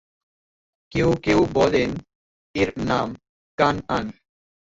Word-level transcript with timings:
কেউ 0.91 1.09
কেউ 1.23 1.39
বলেন, 1.53 1.89
এর 2.55 2.69
নাম 2.87 3.07
কানআন। 3.57 4.05